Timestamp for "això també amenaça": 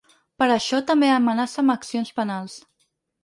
0.53-1.61